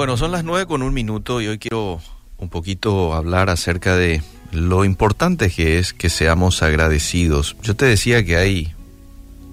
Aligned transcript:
Bueno, 0.00 0.16
son 0.16 0.32
las 0.32 0.44
nueve 0.44 0.64
con 0.64 0.80
un 0.80 0.94
minuto 0.94 1.42
y 1.42 1.46
hoy 1.46 1.58
quiero 1.58 2.00
un 2.38 2.48
poquito 2.48 3.12
hablar 3.12 3.50
acerca 3.50 3.96
de 3.96 4.22
lo 4.50 4.86
importante 4.86 5.50
que 5.50 5.78
es 5.78 5.92
que 5.92 6.08
seamos 6.08 6.62
agradecidos. 6.62 7.54
Yo 7.62 7.76
te 7.76 7.84
decía 7.84 8.24
que 8.24 8.36
hay 8.36 8.72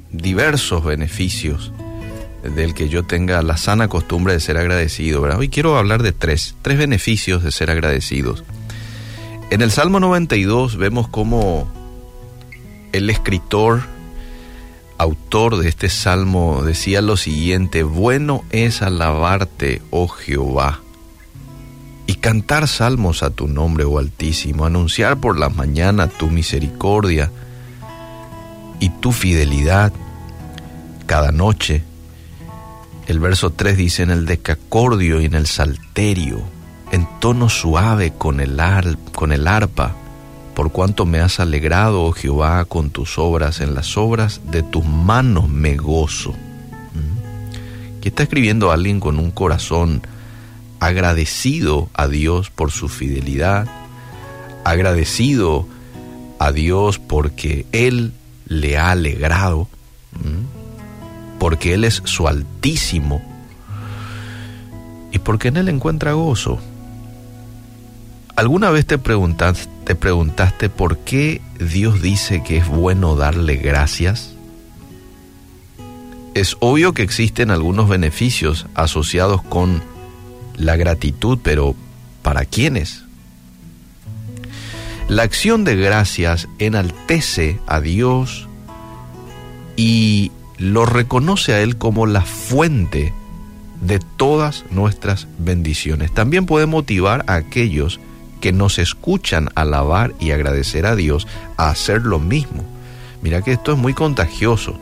diversos 0.09 0.85
beneficios 0.85 1.73
del 2.55 2.73
que 2.73 2.87
yo 2.87 3.03
tenga 3.03 3.41
la 3.41 3.57
sana 3.57 3.89
costumbre 3.89 4.31
de 4.31 4.39
ser 4.39 4.55
agradecido. 4.55 5.19
¿verdad? 5.19 5.39
Hoy 5.39 5.49
quiero 5.49 5.77
hablar 5.77 6.01
de 6.01 6.13
tres, 6.13 6.55
tres 6.61 6.77
beneficios 6.77 7.43
de 7.43 7.51
ser 7.51 7.69
agradecidos. 7.69 8.45
En 9.49 9.61
el 9.61 9.69
Salmo 9.69 9.99
92 9.99 10.77
vemos 10.77 11.09
cómo 11.09 11.67
el 12.93 13.09
escritor, 13.09 13.81
autor 14.97 15.57
de 15.57 15.69
este 15.69 15.89
salmo, 15.89 16.63
decía 16.63 17.01
lo 17.01 17.17
siguiente, 17.17 17.83
bueno 17.83 18.43
es 18.49 18.81
alabarte, 18.81 19.81
oh 19.91 20.07
Jehová, 20.07 20.81
y 22.07 22.15
cantar 22.15 22.67
salmos 22.67 23.21
a 23.21 23.29
tu 23.29 23.47
nombre, 23.47 23.83
oh 23.83 23.99
Altísimo, 23.99 24.65
anunciar 24.65 25.17
por 25.17 25.37
la 25.37 25.49
mañana 25.49 26.07
tu 26.07 26.27
misericordia 26.27 27.31
y 28.79 28.89
tu 28.89 29.11
fidelidad 29.11 29.93
cada 31.05 31.31
noche. 31.31 31.83
El 33.07 33.19
verso 33.19 33.51
3 33.51 33.77
dice 33.77 34.03
en 34.03 34.11
el 34.11 34.25
decacordio 34.25 35.21
y 35.21 35.25
en 35.25 35.33
el 35.33 35.47
salterio, 35.47 36.41
en 36.91 37.07
tono 37.19 37.49
suave 37.49 38.13
con 38.17 38.39
el, 38.39 38.59
con 39.13 39.31
el 39.31 39.47
arpa, 39.47 39.95
por 40.57 40.71
cuanto 40.71 41.05
me 41.05 41.19
has 41.19 41.39
alegrado, 41.39 42.05
oh 42.05 42.13
Jehová, 42.13 42.65
con 42.65 42.89
tus 42.89 43.19
obras, 43.19 43.61
en 43.61 43.75
las 43.75 43.95
obras 43.95 44.41
de 44.49 44.63
tus 44.63 44.83
manos 44.83 45.47
me 45.49 45.77
gozo. 45.77 46.31
¿Mm? 46.31 47.97
Aquí 47.99 48.07
está 48.07 48.23
escribiendo 48.23 48.71
alguien 48.71 48.99
con 48.99 49.19
un 49.19 49.29
corazón 49.29 50.01
agradecido 50.79 51.91
a 51.93 52.07
Dios 52.07 52.49
por 52.49 52.71
su 52.71 52.89
fidelidad, 52.89 53.67
agradecido 54.63 55.67
a 56.39 56.51
Dios 56.51 56.97
porque 56.97 57.67
Él 57.71 58.13
le 58.47 58.79
ha 58.79 58.89
alegrado, 58.89 59.67
porque 61.37 61.75
Él 61.75 61.83
es 61.83 62.01
su 62.05 62.27
altísimo 62.27 63.21
y 65.11 65.19
porque 65.19 65.49
en 65.49 65.57
Él 65.57 65.69
encuentra 65.69 66.13
gozo. 66.13 66.57
¿Alguna 68.37 68.69
vez 68.69 68.85
te 68.85 68.99
preguntaste, 68.99 69.67
te 69.83 69.95
preguntaste 69.95 70.69
por 70.69 70.99
qué 70.99 71.41
Dios 71.59 72.03
dice 72.03 72.43
que 72.43 72.57
es 72.57 72.67
bueno 72.67 73.15
darle 73.15 73.55
gracias? 73.55 74.35
Es 76.35 76.55
obvio 76.59 76.93
que 76.93 77.01
existen 77.01 77.49
algunos 77.49 77.89
beneficios 77.89 78.67
asociados 78.75 79.41
con 79.41 79.81
la 80.55 80.75
gratitud, 80.75 81.39
pero 81.41 81.73
¿para 82.21 82.45
quiénes? 82.45 83.05
La 85.09 85.23
acción 85.23 85.63
de 85.63 85.75
gracias 85.75 86.47
enaltece 86.59 87.59
a 87.65 87.81
Dios 87.81 88.47
y 89.75 90.31
lo 90.59 90.85
reconoce 90.85 91.53
a 91.53 91.61
Él 91.61 91.79
como 91.79 92.05
la 92.05 92.21
fuente 92.21 93.15
de 93.81 93.97
todas 93.97 94.63
nuestras 94.69 95.27
bendiciones. 95.39 96.13
También 96.13 96.45
puede 96.45 96.67
motivar 96.67 97.23
a 97.25 97.33
aquellos 97.33 97.99
que 98.47 98.53
nos 98.53 98.79
escuchan 98.79 99.49
alabar 99.55 100.13
y 100.21 100.31
agradecer 100.31 100.85
a 100.85 100.95
Dios 100.95 101.27
a 101.57 101.67
hacer 101.67 102.03
lo 102.03 102.17
mismo. 102.17 102.63
Mira 103.21 103.41
que 103.41 103.51
esto 103.51 103.73
es 103.73 103.77
muy 103.77 103.93
contagioso. 103.93 104.79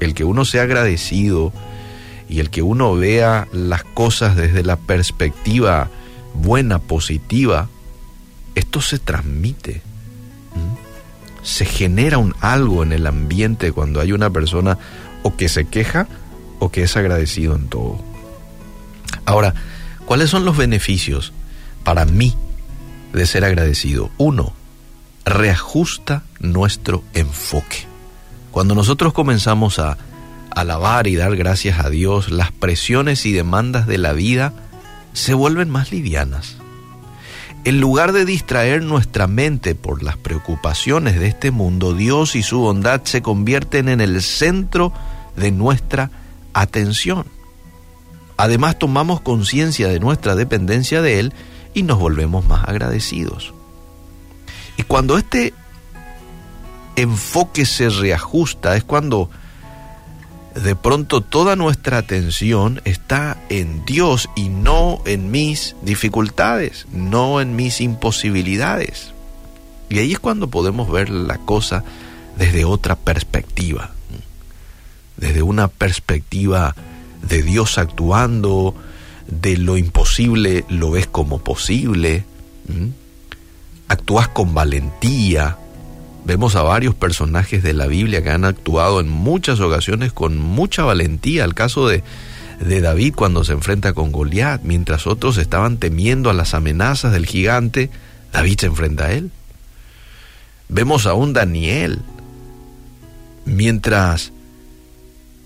El 0.00 0.12
que 0.12 0.24
uno 0.24 0.44
sea 0.44 0.62
agradecido, 0.62 1.52
y 2.28 2.40
el 2.40 2.50
que 2.50 2.62
uno 2.62 2.96
vea 2.96 3.46
las 3.52 3.84
cosas 3.84 4.34
desde 4.34 4.64
la 4.64 4.74
perspectiva 4.74 5.88
buena, 6.34 6.80
positiva, 6.80 7.68
esto 8.56 8.80
se 8.80 8.98
transmite. 8.98 9.82
Se 11.44 11.66
genera 11.66 12.18
un 12.18 12.34
algo 12.40 12.82
en 12.82 12.92
el 12.92 13.06
ambiente 13.06 13.70
cuando 13.70 14.00
hay 14.00 14.10
una 14.10 14.30
persona 14.30 14.78
o 15.22 15.36
que 15.36 15.48
se 15.48 15.64
queja 15.66 16.08
o 16.58 16.72
que 16.72 16.82
es 16.82 16.96
agradecido 16.96 17.54
en 17.54 17.68
todo. 17.68 18.00
Ahora, 19.26 19.54
¿cuáles 20.06 20.28
son 20.28 20.44
los 20.44 20.56
beneficios 20.56 21.32
para 21.84 22.04
mí 22.04 22.34
de 23.12 23.26
ser 23.26 23.44
agradecido? 23.44 24.10
Uno, 24.18 24.52
reajusta 25.24 26.24
nuestro 26.38 27.04
enfoque. 27.14 27.86
Cuando 28.50 28.74
nosotros 28.74 29.12
comenzamos 29.12 29.78
a 29.78 29.96
alabar 30.50 31.06
y 31.06 31.16
dar 31.16 31.36
gracias 31.36 31.84
a 31.84 31.90
Dios, 31.90 32.30
las 32.30 32.52
presiones 32.52 33.24
y 33.26 33.32
demandas 33.32 33.86
de 33.86 33.98
la 33.98 34.12
vida 34.12 34.52
se 35.12 35.34
vuelven 35.34 35.70
más 35.70 35.92
livianas. 35.92 36.56
En 37.64 37.80
lugar 37.80 38.12
de 38.12 38.24
distraer 38.24 38.82
nuestra 38.82 39.26
mente 39.26 39.74
por 39.74 40.02
las 40.02 40.16
preocupaciones 40.16 41.20
de 41.20 41.26
este 41.26 41.50
mundo, 41.50 41.94
Dios 41.94 42.34
y 42.34 42.42
su 42.42 42.58
bondad 42.58 43.02
se 43.04 43.20
convierten 43.20 43.88
en 43.88 44.00
el 44.00 44.22
centro 44.22 44.92
de 45.36 45.52
nuestra 45.52 46.10
atención. 46.54 47.26
Además 48.38 48.78
tomamos 48.78 49.20
conciencia 49.20 49.88
de 49.88 50.00
nuestra 50.00 50.34
dependencia 50.34 51.02
de 51.02 51.20
Él 51.20 51.34
y 51.74 51.82
nos 51.82 51.98
volvemos 51.98 52.46
más 52.46 52.68
agradecidos. 52.68 53.52
Y 54.76 54.82
cuando 54.82 55.18
este 55.18 55.54
enfoque 56.96 57.64
se 57.66 57.88
reajusta 57.88 58.76
es 58.76 58.84
cuando 58.84 59.30
de 60.54 60.74
pronto 60.74 61.20
toda 61.20 61.56
nuestra 61.56 61.98
atención 61.98 62.80
está 62.84 63.38
en 63.48 63.84
Dios 63.84 64.28
y 64.34 64.48
no 64.48 65.00
en 65.04 65.30
mis 65.30 65.76
dificultades, 65.82 66.86
no 66.92 67.40
en 67.40 67.56
mis 67.56 67.80
imposibilidades. 67.80 69.12
Y 69.88 69.98
ahí 69.98 70.12
es 70.12 70.18
cuando 70.18 70.50
podemos 70.50 70.90
ver 70.90 71.10
la 71.10 71.38
cosa 71.38 71.84
desde 72.36 72.64
otra 72.64 72.96
perspectiva, 72.96 73.90
desde 75.16 75.42
una 75.42 75.68
perspectiva 75.68 76.74
de 77.22 77.42
Dios 77.42 77.78
actuando, 77.78 78.74
de 79.26 79.56
lo 79.56 79.76
imposible 79.76 80.64
lo 80.68 80.90
ves 80.90 81.06
como 81.06 81.38
posible, 81.42 82.24
actúas 83.88 84.28
con 84.28 84.54
valentía, 84.54 85.56
Vemos 86.24 86.54
a 86.54 86.62
varios 86.62 86.94
personajes 86.94 87.62
de 87.62 87.72
la 87.72 87.86
Biblia 87.86 88.22
que 88.22 88.30
han 88.30 88.44
actuado 88.44 89.00
en 89.00 89.08
muchas 89.08 89.58
ocasiones 89.60 90.12
con 90.12 90.38
mucha 90.38 90.84
valentía. 90.84 91.44
El 91.44 91.54
caso 91.54 91.88
de, 91.88 92.04
de 92.60 92.80
David 92.80 93.14
cuando 93.16 93.42
se 93.42 93.52
enfrenta 93.52 93.94
con 93.94 94.12
Goliat, 94.12 94.62
mientras 94.62 95.06
otros 95.06 95.38
estaban 95.38 95.78
temiendo 95.78 96.28
a 96.30 96.34
las 96.34 96.54
amenazas 96.54 97.12
del 97.12 97.26
gigante, 97.26 97.90
David 98.32 98.60
se 98.60 98.66
enfrenta 98.66 99.06
a 99.06 99.12
él. 99.12 99.30
Vemos 100.68 101.06
a 101.06 101.14
un 101.14 101.32
Daniel, 101.32 102.00
mientras 103.44 104.32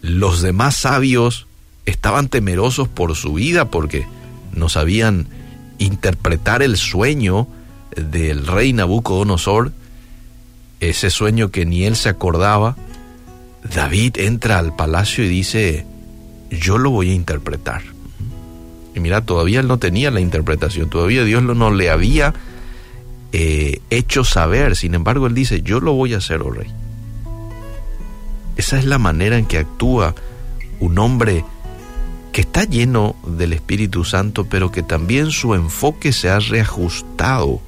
los 0.03 0.43
demás 0.43 0.77
sabios 0.77 1.47
estaban 1.87 2.29
temerosos 2.29 2.89
por 2.89 3.15
su 3.15 3.35
vida 3.35 3.71
porque 3.71 4.07
no 4.53 4.69
sabían 4.69 5.29
interpretar 5.79 6.63
el 6.63 6.77
sueño 6.77 7.47
del 7.97 8.47
rey 8.47 8.73
Nabucodonosor, 8.73 9.73
ese 10.81 11.11
sueño 11.11 11.51
que 11.51 11.67
ni 11.67 11.85
él 11.85 11.97
se 11.97 12.09
acordaba, 12.09 12.77
David 13.75 14.19
entra 14.19 14.59
al 14.59 14.77
palacio 14.77 15.25
y 15.25 15.29
dice, 15.29 15.87
yo 16.51 16.79
lo 16.79 16.91
voy 16.91 17.11
a 17.11 17.15
interpretar. 17.15 17.83
Y 18.95 19.01
mira, 19.01 19.23
todavía 19.23 19.61
él 19.61 19.69
no 19.69 19.79
tenía 19.79 20.11
la 20.11 20.21
interpretación, 20.21 20.89
todavía 20.89 21.25
Dios 21.25 21.43
no 21.43 21.71
le 21.71 21.91
había 21.91 22.35
eh, 23.33 23.81
hecho 23.91 24.23
saber, 24.23 24.77
sin 24.77 24.95
embargo 24.95 25.27
él 25.27 25.35
dice, 25.35 25.63
yo 25.63 25.81
lo 25.81 25.95
voy 25.95 26.15
a 26.15 26.19
hacer, 26.19 26.43
oh 26.43 26.51
rey. 26.51 26.69
Esa 28.57 28.79
es 28.79 28.85
la 28.85 28.99
manera 28.99 29.37
en 29.37 29.47
que 29.47 29.59
actúa 29.59 30.15
un 30.79 30.99
hombre 30.99 31.45
que 32.35 32.41
está 32.41 32.65
lleno 32.65 33.15
del 33.25 33.53
Espíritu 33.53 34.03
Santo, 34.03 34.45
pero 34.45 34.73
que 34.73 34.83
también 34.83 35.31
su 35.31 35.55
enfoque 35.55 36.13
se 36.13 36.31
ha 36.31 36.41
reajustado. 36.41 37.61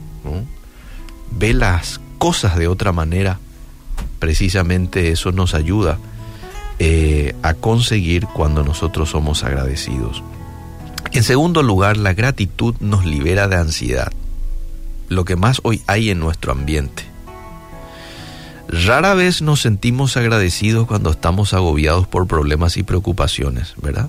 Ve 1.31 1.55
las 1.55 2.01
cosas 2.19 2.57
de 2.57 2.67
otra 2.67 2.91
manera, 2.91 3.39
precisamente 4.19 5.13
eso 5.13 5.31
nos 5.31 5.55
ayuda 5.55 6.01
eh, 6.81 7.37
a 7.45 7.55
conseguir 7.55 8.27
cuando 8.27 8.65
nosotros 8.65 9.11
somos 9.11 9.45
agradecidos. 9.45 10.25
En 11.13 11.23
segundo 11.23 11.63
lugar, 11.63 11.97
la 11.97 12.13
gratitud 12.13 12.75
nos 12.81 13.05
libera 13.07 13.47
de 13.47 13.55
ansiedad, 13.55 14.13
lo 15.09 15.25
que 15.25 15.37
más 15.37 15.61
hoy 15.63 15.81
hay 15.87 16.11
en 16.11 16.19
nuestro 16.19 16.51
ambiente. 16.51 17.05
Rara 18.67 19.15
vez 19.15 19.43
nos 19.43 19.61
sentimos 19.61 20.17
agradecidos 20.17 20.89
cuando 20.89 21.13
estamos 21.13 21.55
agobiados 21.55 22.09
por 22.09 22.27
problemas 22.27 22.77
y 22.77 22.83
preocupaciones, 22.83 23.75
¿verdad? 23.81 24.09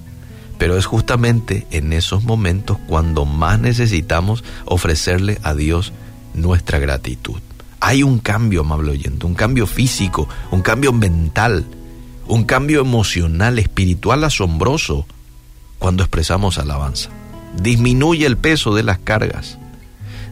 Pero 0.57 0.77
es 0.77 0.86
justamente 0.86 1.68
en 1.71 1.94
esos 1.94 2.24
momentos 2.24 2.77
cuando 2.88 3.25
más 3.25 3.59
necesitamos 3.59 4.44
ofrecerle 4.65 5.39
a 5.44 5.54
Dios 5.54 5.94
nuestra 6.33 6.80
gratitud. 6.80 7.39
Hay 7.80 8.04
un 8.04 8.19
cambio, 8.19 8.62
amable 8.62 8.92
oyente, 8.92 9.25
un 9.25 9.36
cambio 9.36 9.68
físico, 9.68 10.27
un 10.50 10.62
cambio 10.62 10.94
mental, 10.94 11.65
un 12.27 12.44
cambio 12.44 12.81
emocional, 12.81 13.59
espiritual 13.59 14.24
asombroso 14.24 15.06
cuando 15.80 16.04
expresamos 16.04 16.57
alabanza. 16.57 17.09
disminuye 17.62 18.25
el 18.25 18.38
peso 18.38 18.75
de 18.75 18.83
las 18.83 19.00
cargas, 19.00 19.57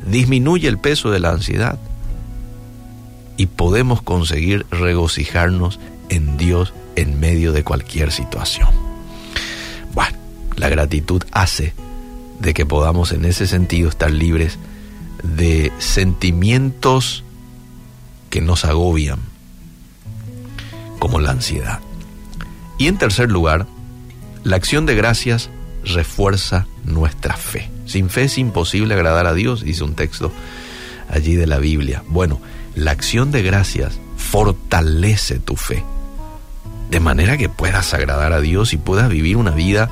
disminuye 0.06 0.68
el 0.68 0.78
peso 0.78 1.12
de 1.12 1.20
la 1.20 1.32
ansiedad 1.32 1.80
y 3.38 3.48
podemos 3.48 4.02
conseguir 4.02 4.66
regocijarnos 4.70 5.80
en 6.10 6.38
Dios 6.38 6.74
en 6.96 7.20
medio 7.20 7.52
de 7.52 7.64
cualquier 7.64 8.12
situación. 8.12 8.85
La 10.56 10.70
gratitud 10.70 11.24
hace 11.32 11.74
de 12.40 12.54
que 12.54 12.66
podamos 12.66 13.12
en 13.12 13.26
ese 13.26 13.48
sentido 13.48 13.90
estar 13.90 14.12
libres 14.12 14.58
de 15.24 15.72
sentimientos 15.80 17.24
que 18.30 18.42
nos 18.42 18.66
agobian, 18.66 19.20
como 21.00 21.20
la 21.20 21.32
ansiedad. 21.32 21.80
Y 22.78 22.88
en 22.88 22.98
tercer 22.98 23.32
lugar, 23.32 23.68
la 24.44 24.58
acción 24.58 24.86
de 24.86 24.96
gracias 24.96 25.50
refuerza 25.84 26.68
nuestra 26.84 27.38
fe. 27.38 27.70
Sin 27.86 28.10
fe 28.10 28.24
es 28.24 28.38
imposible 28.38 28.94
agradar 28.94 29.28
a 29.28 29.34
Dios, 29.34 29.64
dice 29.64 29.84
un 29.84 29.96
texto 29.96 30.32
allí 31.10 31.36
de 31.36 31.48
la 31.48 31.60
Biblia. 31.60 32.04
Bueno, 32.10 32.42
la 32.76 32.92
acción 32.92 33.32
de 33.32 33.44
gracias 33.44 34.00
fortalece 34.18 35.40
tu 35.40 35.56
fe, 35.56 35.84
de 36.90 37.00
manera 37.00 37.38
que 37.38 37.50
puedas 37.50 37.94
agradar 37.94 38.34
a 38.34 38.42
Dios 38.42 38.74
y 38.74 38.78
puedas 38.78 39.10
vivir 39.10 39.38
una 39.38 39.52
vida 39.52 39.90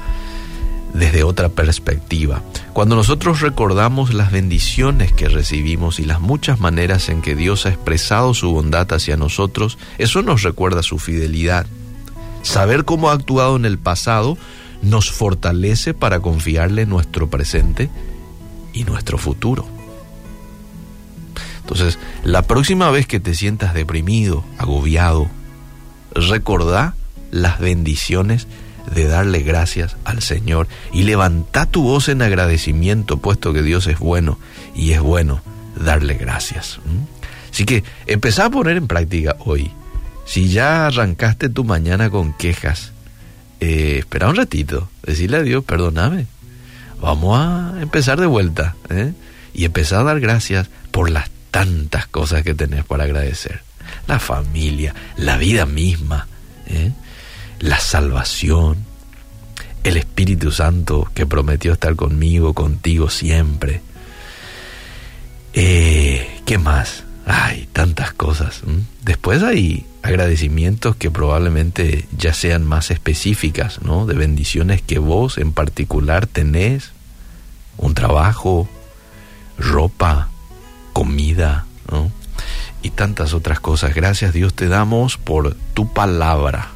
desde 0.94 1.24
otra 1.24 1.50
perspectiva. 1.50 2.42
Cuando 2.74 2.96
nosotros 2.96 3.42
recordamos 3.42 4.14
las 4.14 4.32
bendiciones 4.32 5.12
que 5.12 5.28
recibimos 5.28 6.00
y 6.00 6.06
las 6.06 6.22
muchas 6.22 6.60
maneras 6.60 7.10
en 7.10 7.22
que 7.22 7.36
Dios 7.36 7.66
ha 7.66 7.70
expresado 7.70 8.34
su 8.34 8.52
bondad 8.52 8.92
hacia 8.94 9.18
nosotros, 9.18 9.78
eso 9.98 10.22
nos 10.22 10.44
recuerda 10.44 10.84
su 10.84 11.00
fidelidad. 11.00 11.66
Saber 12.44 12.86
cómo 12.86 13.10
ha 13.10 13.14
actuado 13.14 13.56
en 13.56 13.66
el 13.66 13.80
pasado 13.80 14.38
nos 14.82 15.12
fortalece 15.12 15.94
para 15.94 16.20
confiarle 16.20 16.86
nuestro 16.86 17.30
presente 17.30 17.90
y 18.74 18.84
nuestro 18.84 19.18
futuro. 19.18 19.66
Entonces, 21.62 21.98
la 22.24 22.42
próxima 22.42 22.92
vez 22.92 23.08
que 23.08 23.22
te 23.22 23.34
sientas 23.34 23.74
deprimido, 23.74 24.44
agobiado, 24.58 25.30
recordá 26.14 26.96
las 27.32 27.60
bendiciones 27.60 28.48
de 28.92 29.08
darle 29.08 29.42
gracias 29.42 29.96
al 30.04 30.22
Señor 30.22 30.68
y 30.92 31.04
levanta 31.04 31.66
tu 31.66 31.84
voz 31.84 32.10
en 32.10 32.22
agradecimiento, 32.22 33.18
puesto 33.18 33.54
que 33.54 33.62
Dios 33.62 33.88
es 33.88 34.00
bueno 34.00 34.38
y 34.76 34.92
es 34.92 35.02
bueno 35.02 35.42
darle 35.76 36.16
gracias. 36.16 36.80
Así 37.52 37.66
que 37.66 37.84
empezá 38.08 38.46
a 38.46 38.50
poner 38.50 38.78
en 38.78 38.88
práctica 38.88 39.36
hoy. 39.40 39.72
Si 40.26 40.50
ya 40.50 40.88
arrancaste 40.88 41.50
tu 41.50 41.64
mañana 41.64 42.10
con 42.10 42.34
quejas, 42.34 42.94
eh, 43.60 43.98
espera 44.00 44.30
un 44.30 44.36
ratito, 44.36 44.90
decirle 45.04 45.38
a 45.38 45.44
Dios, 45.44 45.64
perdóname. 45.64 46.28
Vamos 47.00 47.38
a 47.38 47.82
empezar 47.82 48.20
de 48.20 48.26
vuelta 48.26 48.76
¿eh? 48.90 49.14
y 49.54 49.66
empezar 49.66 50.00
a 50.02 50.04
dar 50.04 50.20
gracias 50.20 50.70
por 50.92 51.10
las 51.10 51.30
tantas 51.52 52.08
cosas 52.08 52.44
que 52.44 52.56
tenés 52.56 52.86
para 52.86 53.04
agradecer. 53.04 53.62
La 54.08 54.20
familia, 54.20 54.96
la 55.18 55.38
vida 55.38 55.66
misma, 55.66 56.28
¿eh? 56.66 56.92
La 57.64 57.80
salvación, 57.80 58.76
el 59.86 59.96
Espíritu 59.96 60.52
Santo 60.52 61.10
que 61.14 61.26
prometió 61.26 61.72
estar 61.72 61.96
conmigo, 61.96 62.54
contigo 62.54 63.10
siempre. 63.10 63.82
Eh, 65.54 66.42
¿Qué 66.46 66.58
más? 66.58 67.06
Ay, 67.26 67.70
tantas 67.72 68.12
cosas. 68.12 68.64
Después 69.02 69.44
hay 69.44 69.86
agradecimientos 70.02 70.98
que 70.98 71.10
probablemente 71.10 72.06
ya 72.18 72.34
sean 72.34 72.66
más 72.66 72.92
específicas, 72.92 73.82
¿no? 73.82 74.06
De 74.06 74.16
bendiciones 74.16 74.82
que 74.82 75.00
vos 75.00 75.38
en 75.38 75.54
particular 75.54 76.28
tenés, 76.28 76.92
un 77.78 77.94
trabajo, 77.94 78.68
ropa, 79.58 80.28
comida, 80.92 81.66
¿no? 81.90 82.12
Y 82.82 82.90
tantas 82.90 83.34
otras 83.34 83.62
cosas. 83.62 83.96
Gracias 83.96 84.34
Dios 84.34 84.54
te 84.54 84.68
damos 84.68 85.16
por 85.16 85.56
tu 85.74 85.94
palabra 85.94 86.68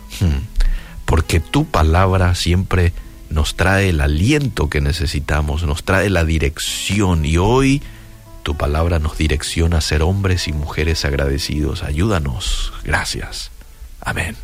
porque 1.08 1.40
tu 1.40 1.66
palabra 1.66 2.36
siempre 2.36 2.92
nos 3.30 3.56
trae 3.56 3.90
el 3.90 4.02
aliento 4.02 4.70
que 4.70 4.82
necesitamos, 4.82 5.64
nos 5.64 5.84
trae 5.84 6.10
la 6.10 6.26
dirección 6.26 7.26
y 7.26 7.38
hoy 7.38 7.82
tu 8.44 8.56
palabra 8.56 9.00
nos 9.00 9.18
direcciona 9.18 9.78
a 9.78 9.82
ser 9.82 10.04
hombres 10.04 10.48
y 10.48 10.54
mujeres 10.54 11.06
agradecidos. 11.06 11.82
Ayúdanos. 11.84 12.74
Gracias. 12.84 13.52
Amén. 14.02 14.36